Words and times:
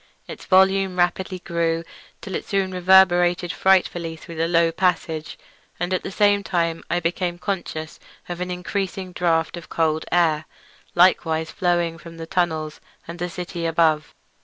Its 0.27 0.45
volume 0.45 0.97
rapidly 0.97 1.37
grew, 1.37 1.83
till 2.21 2.41
soon 2.41 2.73
it 2.73 2.73
reverberated 2.77 3.53
frightfully 3.53 4.15
through 4.15 4.33
the 4.33 4.47
low 4.47 4.71
passage, 4.71 5.37
and 5.79 5.93
at 5.93 6.01
the 6.01 6.09
same 6.09 6.41
time 6.41 6.83
I 6.89 6.99
became 6.99 7.37
conscious 7.37 7.99
of 8.27 8.41
an 8.41 8.49
increasing 8.49 9.11
draught 9.13 9.57
of 9.57 9.69
cold 9.69 10.05
air, 10.11 10.45
likewise 10.95 11.51
flowing 11.51 11.99
from 11.99 12.17
the 12.17 12.25
tunnels 12.25 12.81
and 13.07 13.19
the 13.19 13.29
city 13.29 13.67
above. 13.67 14.15